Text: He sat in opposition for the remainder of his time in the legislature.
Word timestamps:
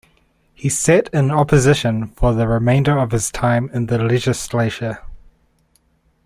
He 0.55 0.67
sat 0.67 1.09
in 1.13 1.29
opposition 1.29 2.07
for 2.07 2.33
the 2.33 2.47
remainder 2.47 2.97
of 2.97 3.11
his 3.11 3.29
time 3.29 3.69
in 3.71 3.85
the 3.85 3.99
legislature. 3.99 5.03